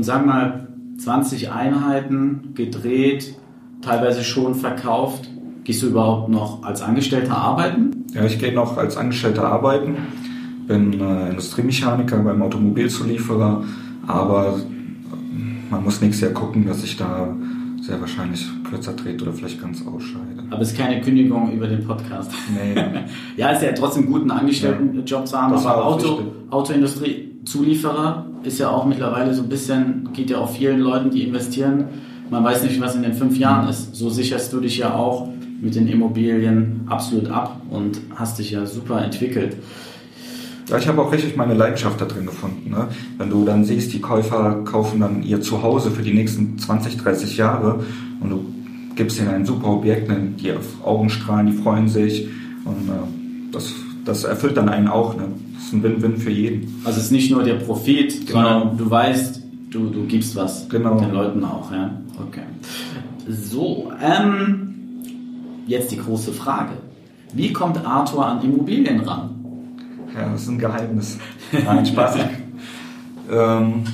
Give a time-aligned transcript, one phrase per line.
[0.00, 3.34] Und sag mal 20 Einheiten gedreht,
[3.82, 5.28] teilweise schon verkauft.
[5.64, 8.06] Gehst du überhaupt noch als Angestellter arbeiten?
[8.14, 9.98] Ja, ich gehe noch als Angestellter arbeiten,
[10.66, 13.62] bin äh, Industriemechaniker beim Automobilzulieferer,
[14.06, 14.58] aber
[15.68, 17.36] man muss nächstes Jahr gucken, dass ich da
[17.82, 20.44] sehr wahrscheinlich kürzer trete oder vielleicht ganz ausscheide.
[20.48, 22.32] Aber es ist keine Kündigung über den Podcast.
[22.54, 22.74] Nee.
[23.36, 26.20] ja, ist ja trotzdem gut, einen Angestelltenjob zu haben, aber Auto,
[27.02, 27.29] wichtig.
[27.40, 31.84] Autoindustrie-Zulieferer ist ja auch mittlerweile so ein bisschen, geht ja auch vielen Leuten, die investieren.
[32.30, 33.94] Man weiß nicht, was in den fünf Jahren ist.
[33.94, 35.28] So sicherst du dich ja auch
[35.60, 39.56] mit den Immobilien absolut ab und hast dich ja super entwickelt.
[40.68, 42.70] Ja, ich habe auch richtig meine Leidenschaft da drin gefunden.
[42.70, 42.88] Ne?
[43.18, 47.36] Wenn du dann siehst, die Käufer kaufen dann ihr Zuhause für die nächsten 20, 30
[47.36, 47.82] Jahre
[48.20, 48.44] und du
[48.94, 50.34] gibst ihnen ein super Objekt, ne?
[50.40, 52.28] die auf Augen strahlen, die freuen sich
[52.64, 53.72] und äh, das,
[54.04, 55.16] das erfüllt dann einen auch.
[55.16, 55.24] Ne?
[55.70, 56.82] Ist ein Win-Win für jeden.
[56.84, 58.32] Also es ist nicht nur der Profit, Genau.
[58.60, 59.40] sondern du weißt,
[59.70, 60.98] du, du gibst was Genau.
[60.98, 61.70] den Leuten auch.
[61.70, 61.92] Ja?
[62.26, 62.42] Okay.
[63.28, 64.74] So, ähm,
[65.68, 66.72] jetzt die große Frage.
[67.34, 69.30] Wie kommt Arthur an Immobilien ran?
[70.12, 71.18] Ja, das ist ein Geheimnis.
[71.52, 72.16] Nein, Spaß.
[73.30, 73.84] ähm,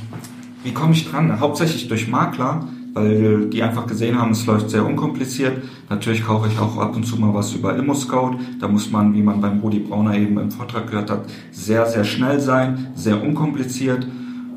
[0.64, 1.38] wie komme ich dran?
[1.40, 2.66] Hauptsächlich durch Makler,
[2.96, 5.62] weil die einfach gesehen haben, es läuft sehr unkompliziert.
[5.90, 8.36] Natürlich kaufe ich auch ab und zu mal was über ImmoScout.
[8.58, 12.04] Da muss man, wie man beim Rudi Brauner eben im Vortrag gehört hat, sehr, sehr
[12.04, 14.06] schnell sein, sehr unkompliziert.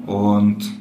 [0.05, 0.71] Und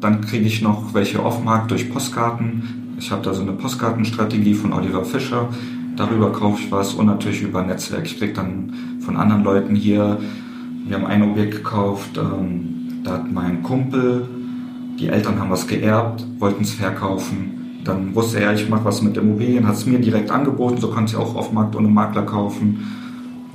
[0.00, 2.96] dann kriege ich noch welche Offmarkt durch Postkarten.
[2.98, 5.48] Ich habe da so eine Postkartenstrategie von Oliver Fischer.
[5.94, 8.04] Darüber kaufe ich was und natürlich über Netzwerk.
[8.06, 10.18] Ich kriege dann von anderen Leuten hier,
[10.88, 14.28] wir haben ein Objekt gekauft, ähm, da hat mein Kumpel,
[14.98, 17.80] die Eltern haben was geerbt, wollten es verkaufen.
[17.84, 21.12] Dann wusste er, ich mache was mit Immobilien, hat es mir direkt angeboten, so konnte
[21.12, 22.84] ich auch auf Markt ohne Makler kaufen.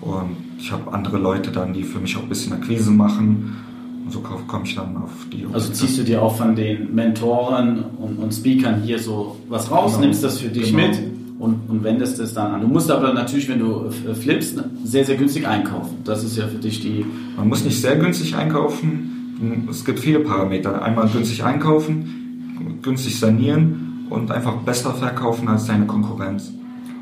[0.02, 3.57] Und ich habe andere Leute dann, die für mich auch ein bisschen Akquise machen.
[4.06, 6.96] Und so komme komm ich dann auf die Also ziehst du dir auch von den
[6.96, 10.06] Mentoren und, und Speakern hier so was raus, Genau.
[10.06, 10.88] nimmst das für dich Genau.
[10.88, 11.00] mit
[11.38, 12.62] und, und wendest es dann an.
[12.62, 15.97] Du musst aber natürlich, wenn du äh, flippst, sehr, sehr günstig einkaufen.
[16.03, 17.06] Das ist ja für dich die...
[17.38, 19.21] Man muss nicht sehr günstig einkaufen.
[19.69, 20.81] Es gibt viele Parameter.
[20.81, 26.52] Einmal günstig einkaufen, günstig sanieren und einfach besser verkaufen als deine Konkurrenz.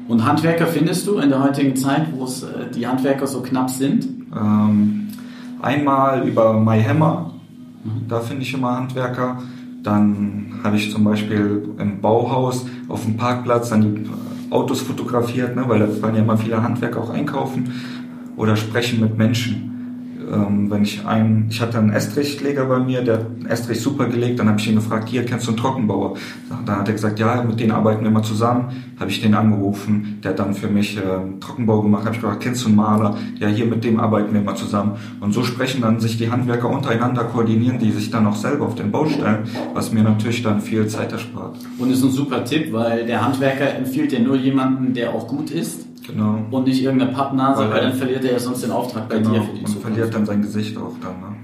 [0.08, 3.70] Und Handwerker findest du in der heutigen Zeit, wo es äh, die Handwerker so knapp
[3.70, 4.08] sind?
[4.36, 5.10] Ähm,
[5.62, 7.34] einmal über MyHammer,
[8.08, 9.42] da finde ich immer Handwerker.
[9.84, 14.10] Dann habe ich zum Beispiel im Bauhaus auf dem Parkplatz dann die
[14.50, 17.72] Autos fotografiert, ne, weil da waren ja immer viele Handwerker auch einkaufen
[18.36, 19.69] oder sprechen mit Menschen.
[20.32, 24.06] Ähm, wenn ich einen, ich hatte einen Estrichleger bei mir, der hat einen Estrich super
[24.06, 26.16] gelegt, dann habe ich ihn gefragt, hier kennst du einen Trockenbauer?
[26.66, 28.70] Dann hat er gesagt, ja, mit denen arbeiten wir immer zusammen.
[29.00, 31.02] Habe ich den angerufen, der hat dann für mich äh,
[31.40, 32.06] Trockenbau gemacht.
[32.06, 33.18] Habe ich gefragt, kennst du einen Maler?
[33.40, 34.98] Ja, hier mit dem arbeiten wir immer zusammen.
[35.20, 38.76] Und so sprechen dann sich die Handwerker untereinander, koordinieren die sich dann auch selber auf
[38.76, 41.58] den Baustellen, was mir natürlich dann viel Zeit erspart.
[41.78, 45.50] Und ist ein super Tipp, weil der Handwerker empfiehlt dir nur jemanden, der auch gut
[45.50, 46.40] ist Genau.
[46.52, 49.32] und nicht irgendeine Pappnase, Weil- weil dann verliert er ja sonst den Auftrag bei genau.
[49.32, 49.88] dir für die Und Zukunft.
[49.88, 51.12] verliert dann sein Gesicht auch dann.
[51.20, 51.36] Ne?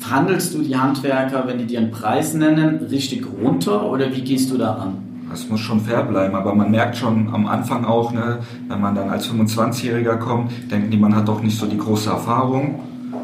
[0.00, 4.50] Verhandelst du die Handwerker, wenn die dir einen Preis nennen, richtig runter oder wie gehst
[4.50, 4.96] du da an?
[5.30, 8.38] Das muss schon fair bleiben, aber man merkt schon am Anfang auch, ne,
[8.68, 12.10] wenn man dann als 25-Jähriger kommt, denken die, man hat doch nicht so die große
[12.10, 12.78] Erfahrung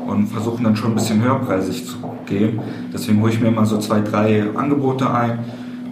[0.09, 1.97] und versuchen dann schon ein bisschen höherpreisig zu
[2.27, 2.59] gehen.
[2.93, 5.39] Deswegen hole ich mir immer so zwei, drei Angebote ein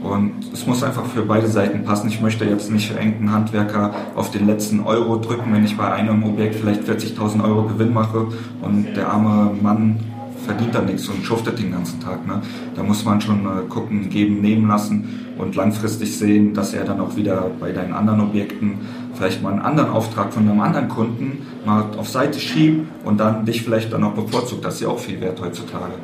[0.03, 2.09] und es muss einfach für beide Seiten passen.
[2.09, 6.23] Ich möchte jetzt nicht irgendeinen Handwerker auf den letzten Euro drücken, wenn ich bei einem
[6.25, 8.27] Objekt vielleicht 40.000 Euro Gewinn mache
[8.63, 9.99] und der arme Mann
[10.45, 12.27] verdient da nichts und schuftet den ganzen Tag.
[12.27, 12.41] Ne?
[12.75, 17.01] Da muss man schon äh, gucken, geben, nehmen lassen und langfristig sehen, dass er dann
[17.01, 18.79] auch wieder bei deinen anderen Objekten
[19.15, 23.45] vielleicht mal einen anderen Auftrag von einem anderen Kunden mal auf Seite schiebt und dann
[23.45, 24.65] dich vielleicht dann auch bevorzugt.
[24.65, 25.95] Das ist ja auch viel wert heutzutage.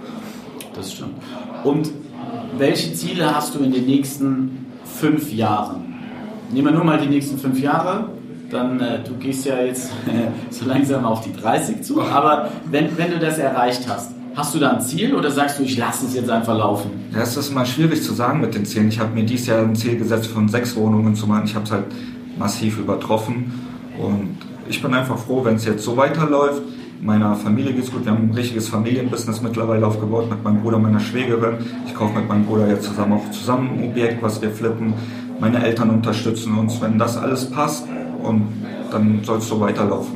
[0.75, 1.15] Das stimmt.
[1.63, 1.91] Und
[2.59, 5.95] welche Ziele hast du in den nächsten fünf Jahren?
[6.53, 8.09] Nehmen wir nur mal die nächsten fünf Jahre.
[8.51, 12.03] Dann, äh, du gehst ja jetzt äh, so langsam auf die 30 zu.
[12.03, 15.63] Aber wenn, wenn du das erreicht hast, hast du da ein Ziel oder sagst du,
[15.63, 16.91] ich lasse es jetzt einfach laufen?
[17.13, 18.89] Ja, es ist mal schwierig zu sagen mit den Zielen.
[18.89, 21.45] Ich habe mir dieses Jahr ein Ziel gesetzt, von sechs Wohnungen zu machen.
[21.45, 21.87] Ich habe es halt
[22.39, 23.53] massiv übertroffen.
[23.99, 26.63] Und ich bin einfach froh, wenn es jetzt so weiterläuft.
[27.05, 28.07] Meiner Familie geht's gut.
[28.07, 31.59] Wir haben ein richtiges Familienbusiness mittlerweile aufgebaut mit meinem Bruder, meiner Schwägerin.
[31.87, 34.95] Ich kaufe mit meinem Bruder jetzt zusammen auch zusammen ein Objekt, was wir flippen.
[35.39, 36.81] Meine Eltern unterstützen uns.
[36.81, 37.87] Wenn das alles passt,
[38.23, 38.49] und
[38.91, 40.15] dann soll es so weiterlaufen.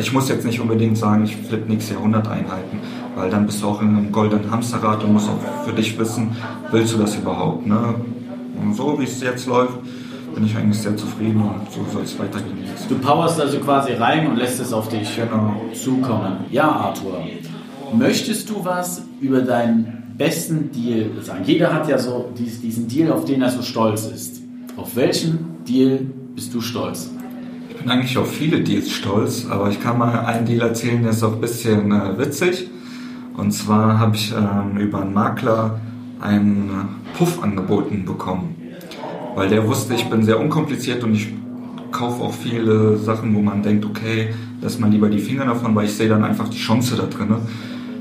[0.00, 2.80] Ich muss jetzt nicht unbedingt sagen, ich flippe nächstes Jahr 100 Einheiten,
[3.14, 6.32] weil dann bist du auch in einem goldenen Hamsterrad und musst auch für dich wissen,
[6.72, 7.68] willst du das überhaupt?
[7.68, 7.94] Ne?
[8.60, 9.78] Und so wie es jetzt läuft,
[10.38, 12.58] bin ich eigentlich sehr zufrieden und so soll es weitergehen.
[12.88, 15.60] Du powerst also quasi rein und lässt es auf dich genau.
[15.74, 16.44] zukommen.
[16.52, 17.24] Ja, Arthur,
[17.92, 21.42] möchtest du was über deinen besten Deal sagen?
[21.44, 24.40] Jeder hat ja so diesen Deal, auf den er so stolz ist.
[24.76, 26.06] Auf welchen Deal
[26.36, 27.10] bist du stolz?
[27.70, 31.10] Ich bin eigentlich auf viele Deals stolz, aber ich kann mal einen Deal erzählen, der
[31.10, 32.70] ist auch ein bisschen äh, witzig.
[33.36, 35.80] Und zwar habe ich ähm, über einen Makler
[36.20, 36.70] einen
[37.16, 38.57] Puff angeboten bekommen
[39.38, 41.32] weil der wusste, ich bin sehr unkompliziert und ich
[41.92, 45.84] kaufe auch viele Sachen, wo man denkt, okay, lass mal lieber die Finger davon, weil
[45.84, 47.36] ich sehe dann einfach die Chance da drin.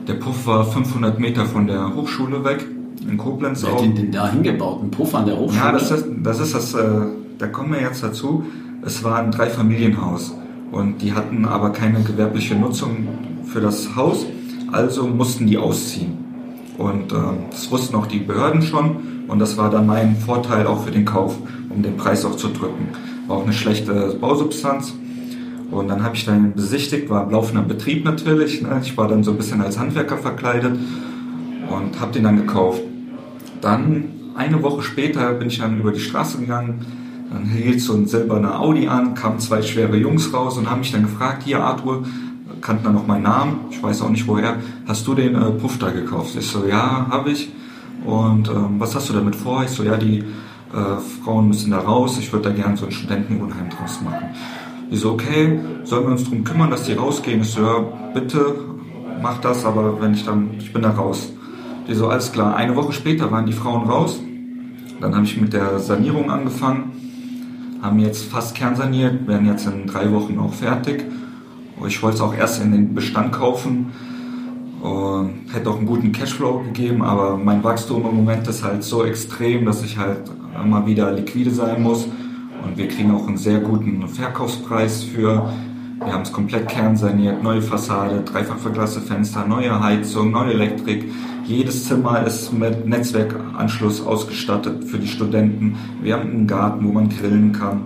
[0.08, 2.66] Der Puff war 500 Meter von der Hochschule weg,
[3.08, 4.82] in Koblenz Wer hat den denn da hingebaut?
[4.82, 5.64] Ein Puff an der Hochschule?
[5.64, 7.06] Ja, das ist das, ist das äh,
[7.38, 8.44] da kommen wir jetzt dazu.
[8.84, 10.34] Es war ein Dreifamilienhaus
[10.72, 13.08] und die hatten aber keine gewerbliche Nutzung
[13.46, 14.26] für das Haus,
[14.72, 16.18] also mussten die ausziehen.
[16.80, 17.16] Und äh,
[17.52, 21.06] das wussten auch die Behörden schon und das war dann mein Vorteil auch für den
[21.06, 21.38] Kauf,
[21.70, 22.90] um den Preis auch zu drücken.
[23.28, 24.94] War auch eine schlechte Bausubstanz.
[25.70, 28.62] Und dann habe ich dann besichtigt, war laufender Betrieb natürlich.
[28.62, 28.80] Ne?
[28.82, 30.80] Ich war dann so ein bisschen als Handwerker verkleidet
[31.70, 32.82] und habe den dann gekauft.
[33.60, 36.86] Dann eine Woche später bin ich dann über die Straße gegangen.
[37.34, 40.94] Dann hielt so ein silberner Audi an, kamen zwei schwere Jungs raus und haben mich
[40.94, 42.04] dann gefragt, hier Arthur,
[42.62, 44.58] kannten dann noch meinen Namen, ich weiß auch nicht woher,
[44.88, 46.36] hast du den äh, Puff da gekauft?
[46.40, 47.50] Ich so, ja, habe ich.
[48.08, 49.66] Und ähm, was hast du damit vor?
[49.66, 52.92] Ich so, ja, die äh, Frauen müssen da raus, ich würde da gerne so ein
[52.92, 54.30] Studentenwohnheim draus machen.
[54.90, 57.42] Ich so, okay, sollen wir uns darum kümmern, dass die rausgehen?
[57.42, 57.80] Ich so, ja,
[58.14, 58.56] bitte,
[59.22, 61.34] mach das, aber wenn ich dann, ich bin da raus.
[61.90, 62.56] Die so, alles klar.
[62.56, 64.20] Eine Woche später waren die Frauen raus.
[65.02, 66.94] Dann habe ich mit der Sanierung angefangen,
[67.82, 71.04] haben jetzt fast kernsaniert, werden jetzt in drei Wochen auch fertig.
[71.86, 73.92] Ich wollte es auch erst in den Bestand kaufen,
[74.82, 79.04] und hätte auch einen guten Cashflow gegeben, aber mein Wachstum im Moment ist halt so
[79.04, 80.30] extrem, dass ich halt
[80.64, 82.06] immer wieder liquide sein muss.
[82.64, 85.52] Und wir kriegen auch einen sehr guten Verkaufspreis für.
[86.00, 91.12] Wir haben es komplett kernsaniert, neue Fassade, dreifach verglaste Fenster, neue Heizung, neue Elektrik.
[91.46, 95.76] Jedes Zimmer ist mit Netzwerkanschluss ausgestattet für die Studenten.
[96.02, 97.82] Wir haben einen Garten, wo man grillen kann.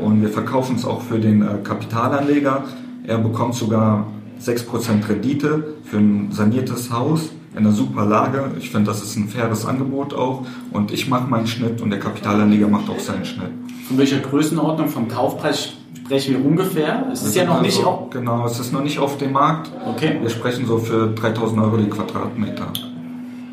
[0.00, 2.64] Und wir verkaufen es auch für den äh, Kapitalanleger.
[3.06, 4.06] Er bekommt sogar
[4.40, 8.50] 6% Rendite für ein saniertes Haus in einer super Lage.
[8.58, 10.44] Ich finde, das ist ein faires Angebot auch.
[10.72, 13.50] Und ich mache meinen Schnitt und der Kapitalanleger macht auch seinen Schnitt.
[13.86, 17.06] Von welcher Größenordnung vom Kaufpreis sprechen wir ungefähr?
[17.12, 18.10] Es ist ja noch also, nicht auf...
[18.10, 19.70] Genau, es ist noch nicht auf dem Markt.
[19.86, 20.18] Okay.
[20.20, 22.72] Wir sprechen so für 3000 Euro die Quadratmeter.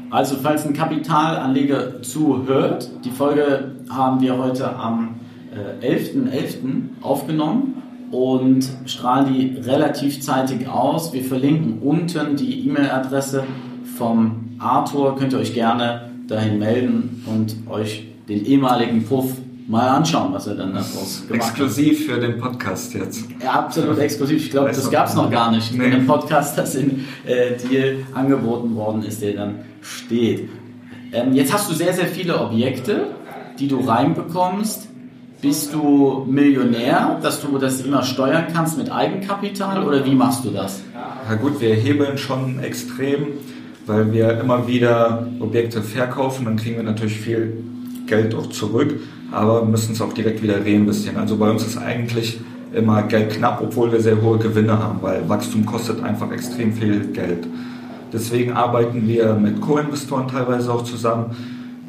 [0.10, 5.16] Also falls ein Kapitalanleger zuhört, die Folge haben wir heute am
[5.81, 6.31] 11.11.
[6.31, 6.57] Äh, .11.
[7.01, 7.81] aufgenommen
[8.11, 11.13] und strahlen die relativ zeitig aus.
[11.13, 13.43] Wir verlinken unten die E-Mail-Adresse
[13.97, 15.15] vom Arthur.
[15.15, 19.33] Könnt ihr euch gerne dahin melden und euch den ehemaligen Puff
[19.67, 21.97] mal anschauen, was er dann daraus gemacht exklusiv hat.
[21.97, 23.25] Exklusiv für den Podcast jetzt.
[23.41, 24.43] Ja, absolut exklusiv.
[24.45, 25.85] Ich glaube, das gab es noch gar nicht nee.
[25.85, 30.49] in dem Podcast, das in äh, Deal angeboten worden ist, der dann steht.
[31.13, 33.07] Ähm, jetzt hast du sehr, sehr viele Objekte,
[33.59, 34.89] die du reinbekommst.
[35.42, 40.52] Bist du Millionär, dass du das immer steuern kannst mit Eigenkapital oder wie machst du
[40.52, 40.83] das?
[41.28, 43.26] Na gut, wir hebeln schon extrem,
[43.88, 47.57] weil wir immer wieder Objekte verkaufen, dann kriegen wir natürlich viel
[48.06, 49.00] Geld auch zurück,
[49.31, 51.18] aber müssen es auch direkt wieder reinvestieren.
[51.18, 52.40] Also bei uns ist eigentlich
[52.71, 57.07] immer Geld knapp, obwohl wir sehr hohe Gewinne haben, weil Wachstum kostet einfach extrem viel
[57.14, 57.48] Geld.
[58.14, 61.36] Deswegen arbeiten wir mit Co-Investoren teilweise auch zusammen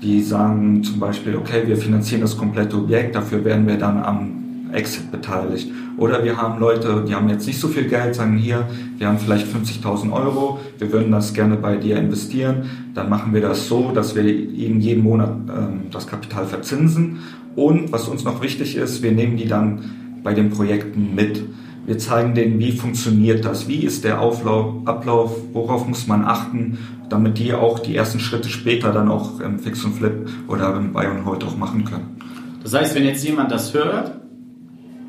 [0.02, 4.42] die sagen zum Beispiel, okay, wir finanzieren das komplette Objekt, dafür werden wir dann am
[4.72, 5.70] Exit beteiligt.
[5.98, 8.66] Oder wir haben Leute, die haben jetzt nicht so viel Geld, sagen hier,
[8.98, 12.90] wir haben vielleicht 50.000 Euro, wir würden das gerne bei dir investieren.
[12.94, 17.18] Dann machen wir das so, dass wir ihnen jeden Monat ähm, das Kapital verzinsen.
[17.54, 21.42] Und was uns noch wichtig ist, wir nehmen die dann bei den Projekten mit.
[21.84, 26.78] Wir zeigen denen, wie funktioniert das, wie ist der Auflauf, Ablauf, worauf muss man achten,
[27.12, 30.92] damit die auch die ersten Schritte später dann auch im Fix und Flip oder im
[30.92, 32.16] Buy und Hold auch machen können.
[32.62, 34.12] Das heißt, wenn jetzt jemand das hört,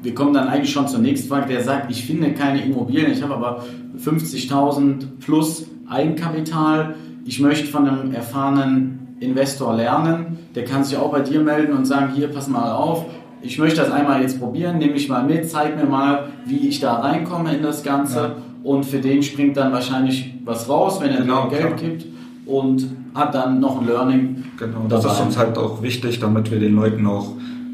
[0.02, 3.24] wir kommen dann eigentlich schon zur nächsten Frage, der sagt, ich finde keine Immobilien, ich
[3.24, 3.64] habe aber
[3.98, 11.22] 50.000 plus Eigenkapital, ich möchte von einem erfahrenen Investor lernen, der kann sich auch bei
[11.22, 13.06] dir melden und sagen, hier, pass mal auf,
[13.42, 16.82] ich möchte das einmal jetzt probieren, nehme ich mal mit, zeig mir mal, wie ich
[16.82, 18.20] da reinkomme in das Ganze.
[18.20, 18.36] Ja.
[18.64, 21.74] Und für den springt dann wahrscheinlich was raus, wenn er Genau, Geld klar.
[21.76, 22.06] gibt
[22.46, 24.44] und hat dann noch ein Learning.
[24.58, 25.14] Genau, das dabei.
[25.16, 27.34] ist uns halt auch wichtig, damit wir den Leuten auch,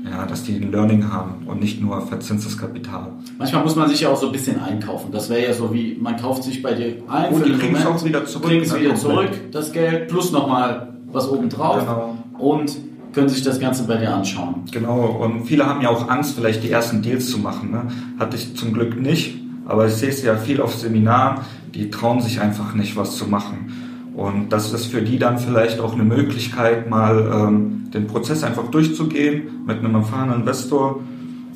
[0.10, 3.08] ja, dass die ein Learning haben und nicht nur verzinstes Kapital.
[3.38, 5.12] Manchmal muss man sich ja auch so ein bisschen einkaufen.
[5.12, 7.34] Das wäre ja so wie, man kauft sich bei dir ein.
[7.34, 9.34] Und für die kriegen's Moment, auch wieder zurück, kriegen es ne, wieder komplett.
[9.34, 11.80] zurück, das Geld, plus nochmal was obendrauf.
[11.80, 12.18] Genau.
[12.38, 12.78] Und
[13.14, 14.64] können sich das Ganze bei dir anschauen.
[14.72, 17.72] Genau, und viele haben ja auch Angst, vielleicht die ersten Deals zu machen.
[17.72, 17.84] Ne?
[18.20, 19.39] Hatte ich zum Glück nicht,
[19.70, 21.42] aber ich sehe es ja viel auf Seminaren,
[21.76, 23.72] die trauen sich einfach nicht, was zu machen.
[24.16, 28.68] Und das ist für die dann vielleicht auch eine Möglichkeit, mal ähm, den Prozess einfach
[28.70, 31.02] durchzugehen mit einem erfahrenen Investor.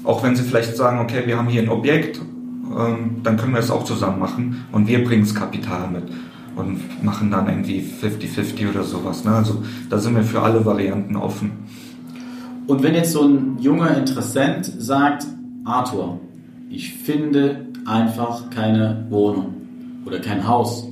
[0.04, 2.22] Auch wenn sie vielleicht sagen, okay, wir haben hier ein Objekt,
[2.78, 6.04] ähm, dann können wir es auch zusammen machen und wir bringen das Kapital mit
[6.56, 9.26] und machen dann irgendwie 50-50 oder sowas.
[9.26, 9.32] Ne?
[9.32, 11.52] Also da sind wir für alle Varianten offen.
[12.68, 15.26] Und wenn jetzt so ein junger Interessent sagt,
[15.66, 16.20] Arthur,
[16.70, 19.54] ich finde einfach keine Wohnung
[20.06, 20.88] oder kein Haus.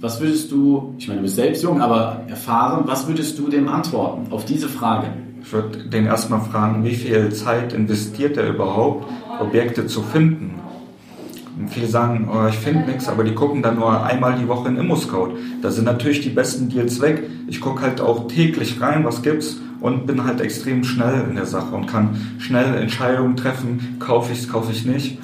[0.00, 3.68] Was würdest du, ich meine, du bist selbst jung, aber erfahren, was würdest du dem
[3.68, 5.08] antworten auf diese Frage?
[5.40, 9.06] Ich würde den erstmal fragen, wie viel Zeit investiert er überhaupt,
[9.40, 10.54] Objekte zu finden.
[11.58, 14.68] Und viele sagen, oh, ich finde nichts, aber die gucken dann nur einmal die Woche
[14.68, 15.36] in ImmoScout.
[15.62, 17.22] Da sind natürlich die besten Deals weg.
[17.46, 21.46] Ich gucke halt auch täglich rein, was gibt's und bin halt extrem schnell in der
[21.46, 25.18] Sache und kann schnell Entscheidungen treffen, kaufe ich's, kaufe ich nicht.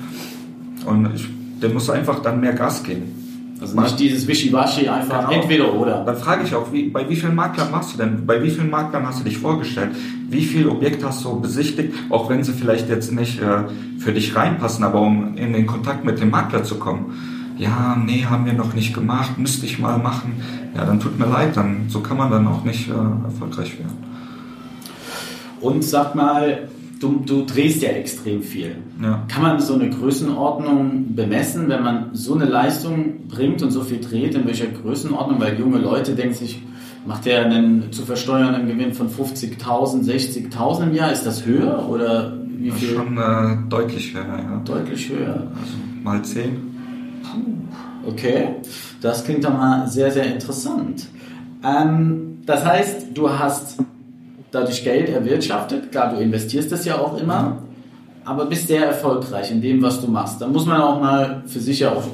[0.86, 1.28] Und ich,
[1.60, 3.20] der muss einfach dann mehr Gas geben.
[3.60, 5.42] Also nicht dieses Wischiwaschi, einfach Genau.
[5.42, 6.02] entweder oder.
[6.04, 8.24] Dann frage ich auch, wie, bei wie vielen Maklern machst du denn?
[8.26, 9.90] Bei wie vielen Maklern hast du dich vorgestellt?
[10.30, 11.92] Wie viel Objekte hast du besichtigt?
[12.08, 13.64] Auch wenn sie vielleicht jetzt nicht äh,
[13.98, 17.12] für dich reinpassen, aber um in den Kontakt mit dem Makler zu kommen.
[17.58, 20.40] Ja, nee, haben wir noch nicht gemacht, müsste ich mal machen.
[20.74, 23.98] Ja, dann tut mir leid, dann so kann man dann auch nicht äh, erfolgreich werden.
[25.60, 26.68] Und sag mal,
[27.00, 28.76] du, du drehst ja extrem viel.
[29.02, 29.24] Ja.
[29.28, 34.00] Kann man so eine Größenordnung bemessen, wenn man so eine Leistung bringt und so viel
[34.00, 35.40] dreht, in welcher Größenordnung?
[35.40, 36.62] Weil junge Leute denken sich,
[37.06, 41.10] macht der einen zu versteuernden Gewinn von 50.000, 60.000 im Jahr?
[41.12, 42.94] Ist das höher oder wie viel?
[42.94, 44.62] schon äh, deutlich höher, ja.
[44.64, 45.34] Deutlich höher.
[45.34, 45.72] Also
[46.04, 46.70] mal zehn.
[48.06, 48.56] Okay,
[49.00, 51.06] das klingt doch mal sehr, sehr interessant.
[51.64, 53.78] Ähm, das heißt, du hast
[54.50, 55.90] dadurch Geld erwirtschaftet.
[55.90, 57.58] Klar, du investierst das ja auch immer,
[58.24, 60.40] aber bist sehr erfolgreich in dem, was du machst.
[60.40, 62.04] Da muss man auch mal für sich ja auch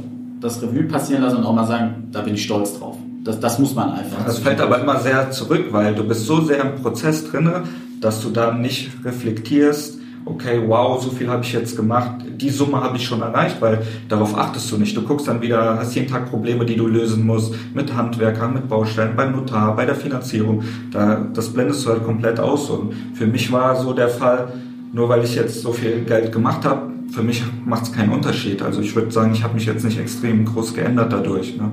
[0.40, 2.96] das Revue passieren lassen und auch mal sagen, da bin ich stolz drauf.
[3.24, 4.24] Das, das muss man einfach.
[4.24, 7.64] Das fällt aber immer sehr zurück, weil du bist so sehr im Prozess drinne,
[8.00, 12.80] dass du dann nicht reflektierst, okay, wow, so viel habe ich jetzt gemacht, die Summe
[12.80, 14.96] habe ich schon erreicht, weil darauf achtest du nicht.
[14.96, 18.68] Du guckst dann wieder, hast jeden Tag Probleme, die du lösen musst, mit Handwerkern, mit
[18.68, 20.62] Baustellen, beim Notar, bei der Finanzierung.
[20.90, 22.68] Da, das blendest du halt komplett aus.
[22.68, 24.48] Und für mich war so der Fall,
[24.92, 28.62] nur weil ich jetzt so viel Geld gemacht habe, für mich macht es keinen Unterschied.
[28.62, 31.56] Also ich würde sagen, ich habe mich jetzt nicht extrem groß geändert dadurch.
[31.56, 31.70] Ne?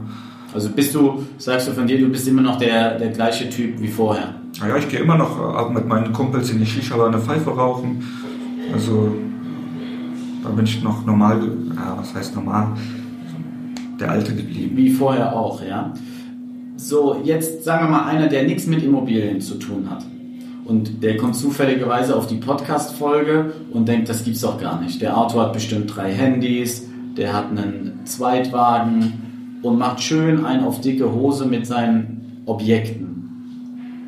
[0.53, 3.81] Also bist du, sagst du von dir, du bist immer noch der, der gleiche Typ
[3.81, 4.35] wie vorher.
[4.59, 8.03] Naja, ich gehe immer noch ab mit meinen Kumpels in die Shisha eine Pfeife rauchen.
[8.71, 9.13] Also
[10.43, 11.41] da bin ich noch normal,
[11.75, 12.67] ja, was heißt normal?
[13.99, 14.75] Der Alte geblieben.
[14.75, 15.93] Wie vorher auch, ja.
[16.75, 20.05] So, jetzt sagen wir mal einer, der nichts mit Immobilien zu tun hat.
[20.65, 25.01] Und der kommt zufälligerweise auf die Podcast-Folge und denkt, das gibt's doch gar nicht.
[25.01, 30.81] Der Arthur hat bestimmt drei Handys, der hat einen Zweitwagen und macht schön ein auf
[30.81, 33.12] dicke Hose mit seinen Objekten.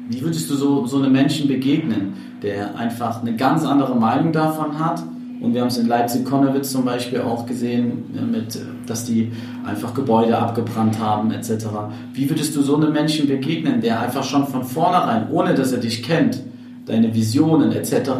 [0.07, 4.77] Wie würdest du so, so einem Menschen begegnen, der einfach eine ganz andere Meinung davon
[4.77, 5.03] hat?
[5.41, 8.57] Und wir haben es in Leipzig-Konnewitz zum Beispiel auch gesehen, ja, mit,
[8.87, 9.31] dass die
[9.65, 11.65] einfach Gebäude abgebrannt haben etc.
[12.13, 15.79] Wie würdest du so einem Menschen begegnen, der einfach schon von vornherein, ohne dass er
[15.79, 16.41] dich kennt,
[16.85, 18.11] deine Visionen etc.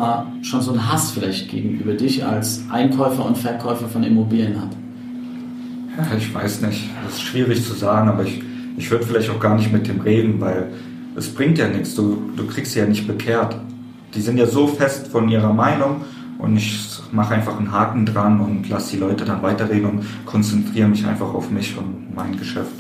[0.42, 4.70] schon so einen Hass vielleicht gegenüber dich als Einkäufer und Verkäufer von Immobilien hat?
[5.98, 8.42] Ja, ich weiß nicht, das ist schwierig zu sagen, aber ich,
[8.77, 10.68] ich würde vielleicht auch gar nicht mit dem reden, weil
[11.16, 13.56] es bringt ja nichts, du, du kriegst sie ja nicht bekehrt.
[14.14, 16.02] Die sind ja so fest von ihrer Meinung
[16.38, 20.88] und ich mache einfach einen Haken dran und lasse die Leute dann weiterreden und konzentriere
[20.88, 22.72] mich einfach auf mich und mein Geschäft.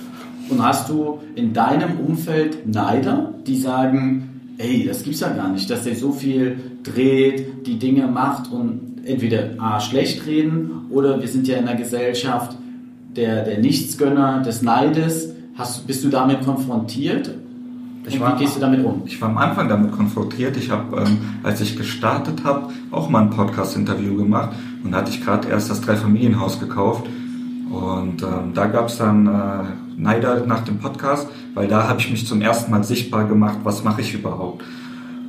[0.49, 5.69] Und hast du in deinem Umfeld Neider, die sagen, ey, das gibt's ja gar nicht,
[5.69, 11.27] dass der so viel dreht, die Dinge macht und entweder A, schlecht reden oder wir
[11.27, 12.55] sind ja in einer Gesellschaft
[13.15, 15.29] der, der Nichtsgönner, des Neides.
[15.55, 17.31] Hast, bist du damit konfrontiert?
[18.07, 19.01] Ich und war- wie gehst du damit um?
[19.05, 20.57] Ich war am Anfang damit konfrontiert.
[20.57, 24.49] Ich habe, ähm, als ich gestartet habe, auch mal ein Podcast-Interview gemacht
[24.83, 27.05] und da hatte ich gerade erst das Dreifamilienhaus gekauft
[27.71, 29.31] und ähm, da gab es dann äh,
[29.97, 33.83] Neider nach dem Podcast, weil da habe ich mich zum ersten Mal sichtbar gemacht, was
[33.83, 34.63] mache ich überhaupt.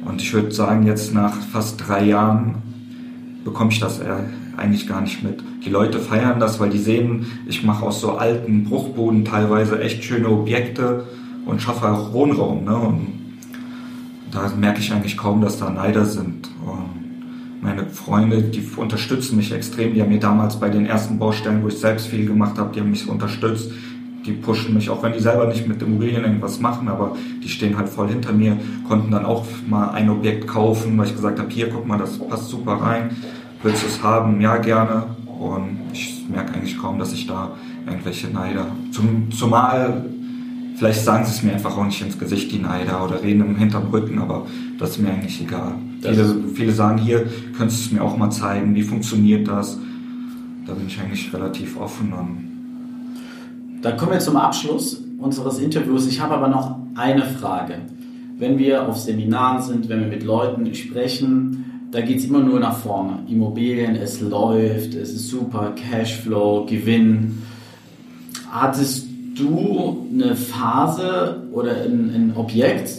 [0.04, 2.56] Und ich würde sagen, jetzt nach fast drei Jahren
[3.44, 4.04] bekomme ich das äh,
[4.56, 5.42] eigentlich gar nicht mit.
[5.64, 10.04] Die Leute feiern das, weil die sehen, ich mache aus so alten Bruchboden teilweise echt
[10.04, 11.04] schöne Objekte
[11.46, 12.64] und schaffe auch Wohnraum.
[12.64, 12.76] Ne?
[12.76, 13.06] Und
[14.30, 16.50] da merke ich eigentlich kaum, dass da Neider sind.
[16.64, 19.94] Und meine Freunde, die unterstützen mich extrem.
[19.94, 22.80] Die haben mir damals bei den ersten Baustellen, wo ich selbst viel gemacht habe, die
[22.80, 23.70] haben mich unterstützt.
[24.26, 27.78] Die pushen mich, auch wenn die selber nicht mit Immobilien irgendwas machen, aber die stehen
[27.78, 28.56] halt voll hinter mir,
[28.88, 32.18] konnten dann auch mal ein Objekt kaufen, weil ich gesagt habe, hier, guck mal, das
[32.18, 33.10] passt super rein.
[33.62, 34.40] Willst du es haben?
[34.40, 35.04] Ja, gerne.
[35.38, 37.52] Und ich merke eigentlich kaum, dass ich da
[37.86, 38.66] irgendwelche Neider.
[38.90, 40.06] Zum, zumal,
[40.76, 43.56] vielleicht sagen sie es mir einfach auch nicht ins Gesicht, die Neider, oder reden im
[43.56, 44.46] hinterm Rücken, aber
[44.78, 45.74] das ist mir eigentlich egal.
[46.00, 49.78] Viele, viele sagen hier, könntest du es mir auch mal zeigen, wie funktioniert das?
[50.66, 52.12] Da bin ich eigentlich relativ offen.
[52.12, 56.06] Und Dann kommen wir zum Abschluss unseres Interviews.
[56.06, 57.76] Ich habe aber noch eine Frage.
[58.38, 62.60] Wenn wir auf Seminaren sind, wenn wir mit Leuten sprechen, da geht es immer nur
[62.60, 63.20] nach vorne.
[63.28, 67.42] Immobilien, es läuft, es ist super, Cashflow, Gewinn.
[68.50, 69.05] Hattest
[69.36, 72.90] du eine Phase oder ein, ein Objekt,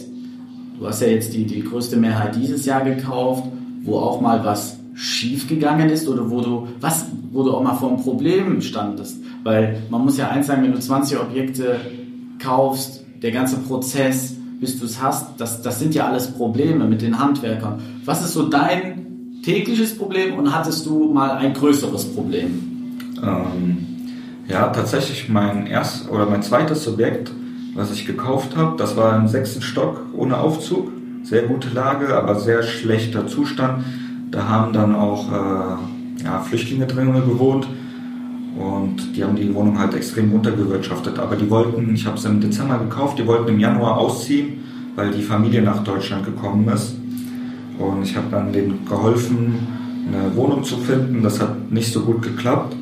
[0.78, 3.44] du hast ja jetzt die, die größte Mehrheit dieses Jahr gekauft,
[3.82, 7.90] wo auch mal was schiefgegangen ist oder wo du, was, wo du auch mal vor
[7.90, 9.18] einem Problem standest?
[9.44, 11.76] Weil man muss ja eins sagen, wenn du 20 Objekte
[12.38, 17.02] kaufst, der ganze Prozess, bis du es hast, das, das sind ja alles Probleme mit
[17.02, 17.80] den Handwerkern.
[18.04, 22.62] Was ist so dein tägliches Problem und hattest du mal ein größeres Problem?
[23.22, 23.87] Ähm,
[24.48, 27.30] ja, tatsächlich mein erst oder mein zweites Objekt,
[27.74, 30.90] was ich gekauft habe, das war im sechsten Stock ohne Aufzug.
[31.22, 33.84] Sehr gute Lage, aber sehr schlechter Zustand.
[34.30, 37.68] Da haben dann auch äh, ja, Flüchtlinge drin gewohnt
[38.58, 41.18] und die haben die Wohnung halt extrem runtergewirtschaftet.
[41.18, 44.64] Aber die wollten, ich habe es im Dezember gekauft, die wollten im Januar ausziehen,
[44.96, 46.96] weil die Familie nach Deutschland gekommen ist.
[47.78, 49.54] Und ich habe dann denen geholfen,
[50.08, 51.22] eine Wohnung zu finden.
[51.22, 52.74] Das hat nicht so gut geklappt.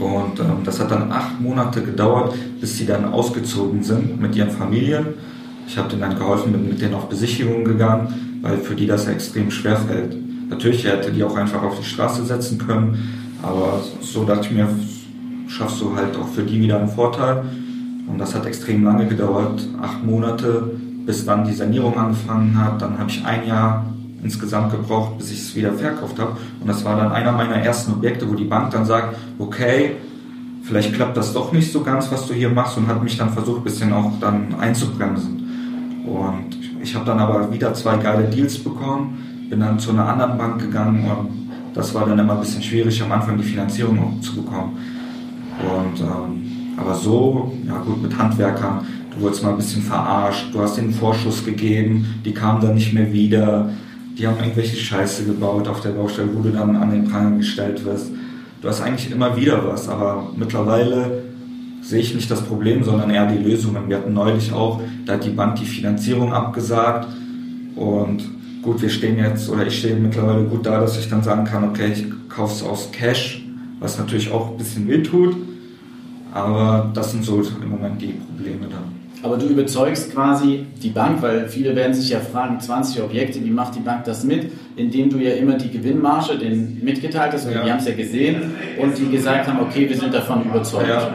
[0.00, 4.50] Und ähm, das hat dann acht Monate gedauert, bis sie dann ausgezogen sind mit ihren
[4.50, 5.06] Familien.
[5.66, 9.06] Ich habe denen dann geholfen, bin mit denen auf Besichtigungen gegangen, weil für die das
[9.06, 10.16] ja extrem schwer fällt.
[10.48, 14.68] Natürlich hätte die auch einfach auf die Straße setzen können, aber so dachte ich mir,
[15.46, 17.44] schaffst du halt auch für die wieder einen Vorteil.
[18.08, 20.70] Und das hat extrem lange gedauert, acht Monate,
[21.06, 22.82] bis dann die Sanierung angefangen hat.
[22.82, 23.86] Dann habe ich ein Jahr
[24.22, 26.36] insgesamt gebraucht, bis ich es wieder verkauft habe.
[26.60, 29.96] Und das war dann einer meiner ersten Objekte, wo die Bank dann sagt, okay,
[30.62, 33.30] vielleicht klappt das doch nicht so ganz, was du hier machst und hat mich dann
[33.30, 36.04] versucht, ein bisschen auch dann einzubremsen.
[36.06, 40.38] Und ich habe dann aber wieder zwei geile Deals bekommen, bin dann zu einer anderen
[40.38, 41.40] Bank gegangen und
[41.74, 44.76] das war dann immer ein bisschen schwierig, am Anfang die Finanzierung zu bekommen.
[45.60, 50.60] Und, ähm, aber so, ja gut, mit Handwerkern, du wurdest mal ein bisschen verarscht, du
[50.60, 53.70] hast den Vorschuss gegeben, die kamen dann nicht mehr wieder,
[54.20, 57.82] die haben irgendwelche Scheiße gebaut auf der Baustelle, wo du dann an den Pranger gestellt
[57.86, 58.10] wirst.
[58.60, 61.22] Du hast eigentlich immer wieder was, aber mittlerweile
[61.80, 63.88] sehe ich nicht das Problem, sondern eher die Lösungen.
[63.88, 67.08] Wir hatten neulich auch, da hat die Bank die Finanzierung abgesagt
[67.76, 68.22] und
[68.60, 71.64] gut, wir stehen jetzt, oder ich stehe mittlerweile gut da, dass ich dann sagen kann,
[71.64, 73.42] okay, ich kaufe es aus Cash,
[73.78, 75.34] was natürlich auch ein bisschen weh tut,
[76.34, 78.99] aber das sind so im Moment die Probleme dann.
[79.22, 83.50] Aber du überzeugst quasi die Bank, weil viele werden sich ja fragen, 20 Objekte, wie
[83.50, 84.50] macht die Bank das mit?
[84.76, 87.62] Indem du ja immer die Gewinnmarge denen mitgeteilt hast, ja.
[87.62, 90.88] die haben es ja gesehen und die gesagt haben, okay, wir sind davon überzeugt.
[90.88, 91.14] Ja,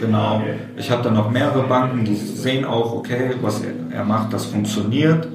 [0.00, 0.40] genau.
[0.76, 5.26] Ich habe dann noch mehrere Banken, die sehen auch, okay, was er macht, das funktioniert.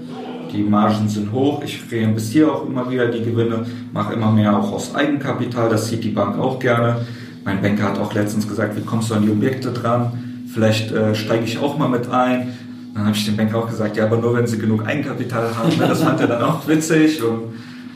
[0.54, 4.72] Die Margen sind hoch, ich reinvestiere auch immer wieder die Gewinne, mache immer mehr auch
[4.72, 7.02] aus Eigenkapital, das sieht die Bank auch gerne.
[7.44, 10.27] Mein Banker hat auch letztens gesagt, wie kommst du an die Objekte dran?
[10.58, 12.58] Vielleicht äh, steige ich auch mal mit ein.
[12.96, 15.72] Dann habe ich dem Banker auch gesagt, ja, aber nur wenn sie genug Eigenkapital haben.
[15.78, 17.22] Das fand er dann auch witzig.
[17.22, 17.54] Und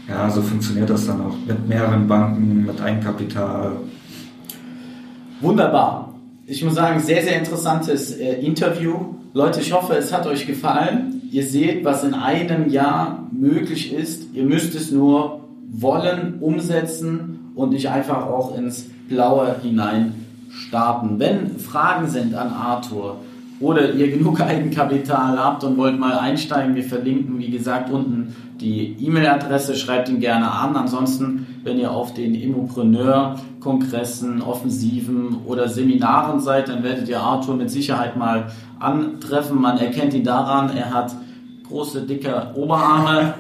[0.08, 3.72] ja, so funktioniert das dann auch mit mehreren Banken, mit Eigenkapital.
[5.40, 6.14] Wunderbar.
[6.46, 9.16] Ich muss sagen, sehr, sehr interessantes äh, Interview.
[9.34, 11.20] Leute, ich hoffe, es hat euch gefallen.
[11.32, 14.36] Ihr seht, was in einem Jahr möglich ist.
[14.36, 20.21] Ihr müsst es nur wollen, umsetzen und nicht einfach auch ins Blaue hinein
[20.52, 21.20] starten.
[21.20, 23.18] Wenn Fragen sind an Arthur
[23.60, 28.98] oder ihr genug Eigenkapital habt und wollt mal einsteigen, wir verlinken, wie gesagt, unten die
[29.00, 30.76] E-Mail-Adresse, schreibt ihn gerne an.
[30.76, 37.72] Ansonsten, wenn ihr auf den Immopreneur-Kongressen, Offensiven oder Seminaren seid, dann werdet ihr Arthur mit
[37.72, 38.48] Sicherheit mal
[38.80, 39.60] antreffen.
[39.60, 41.14] Man erkennt ihn daran, er hat
[41.72, 43.34] große, dicke Oberarme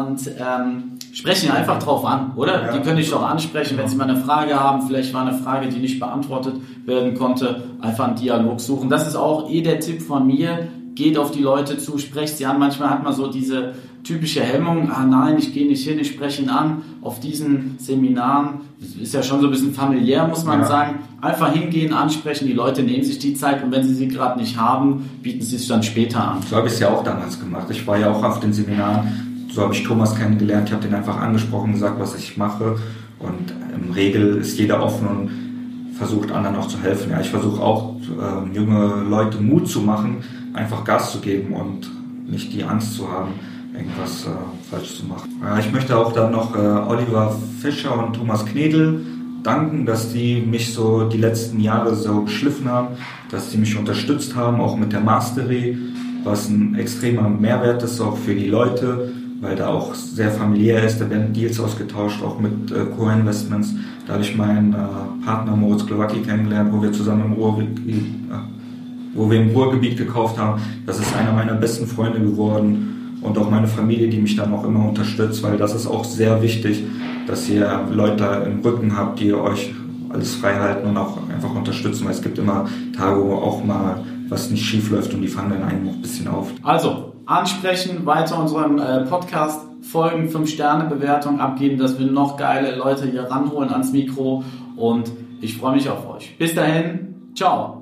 [0.00, 2.66] und ähm, sprechen einfach drauf an, oder?
[2.66, 2.72] Ja.
[2.72, 4.82] Die können dich doch ansprechen, wenn sie mal eine Frage haben.
[4.86, 7.62] Vielleicht war eine Frage, die nicht beantwortet werden konnte.
[7.80, 8.88] Einfach einen Dialog suchen.
[8.88, 10.68] Das ist auch eh der Tipp von mir.
[10.94, 12.58] Geht auf die Leute zu, sprecht sie an.
[12.58, 16.42] Manchmal hat man so diese typische Hemmung, ah nein, ich gehe nicht hin, ich spreche
[16.42, 18.60] ihn an auf diesen Seminaren.
[18.80, 20.66] Das ist ja schon so ein bisschen familiär, muss man Ja.
[20.66, 20.98] sagen.
[21.20, 24.56] Einfach hingehen, ansprechen, die Leute nehmen sich die Zeit und wenn sie sie gerade nicht
[24.58, 26.38] haben, bieten sie es dann später an.
[26.48, 27.68] So habe ich es ja auch damals gemacht.
[27.70, 29.46] Ich war ja auch auf den Seminaren.
[29.52, 30.68] So habe ich Thomas kennengelernt.
[30.68, 32.76] Ich habe den einfach angesprochen, gesagt, was ich mache.
[33.20, 37.12] Und im Regel ist jeder offen und versucht anderen auch zu helfen.
[37.12, 40.16] Ja, ich versuche auch ähm, junge Leute Mut zu machen,
[40.54, 41.88] einfach Gas zu geben und
[42.28, 43.32] nicht die Angst zu haben,
[43.74, 45.30] irgendwas äh, falsch zu machen.
[45.40, 49.00] Ja, ich möchte auch dann noch äh, Oliver Fischer und Thomas Knedel
[49.42, 52.96] danken, dass die mich so die letzten Jahre so geschliffen haben,
[53.30, 55.76] dass sie mich unterstützt haben, auch mit der Mastery,
[56.24, 61.00] was ein extremer Mehrwert ist auch für die Leute, weil da auch sehr familiär ist.
[61.00, 63.74] Da werden Deals ausgetauscht, auch mit äh, Co-Investments.
[64.06, 69.14] Da habe ich meinen äh, Partner Moritz Glowacki kennengelernt, wo wir zusammen im Ruhrgebiet, äh,
[69.14, 70.62] wo wir im Ruhrgebiet gekauft haben.
[70.86, 72.91] Das ist einer meiner besten Freunde geworden
[73.22, 76.42] und auch meine Familie, die mich dann auch immer unterstützt, weil das ist auch sehr
[76.42, 76.82] wichtig,
[77.26, 79.72] dass ihr Leute im Rücken habt, die euch
[80.08, 84.02] alles frei halten und auch einfach unterstützen, weil es gibt immer Tage, wo auch mal
[84.28, 86.50] was nicht schief läuft und die fangen dann einen noch ein bisschen auf.
[86.62, 93.24] Also, ansprechen, weiter unserem äh, Podcast folgen, 5-Sterne-Bewertung abgeben, dass wir noch geile Leute hier
[93.24, 94.44] ranholen ans Mikro
[94.76, 96.36] und ich freue mich auf euch.
[96.38, 97.81] Bis dahin, ciao.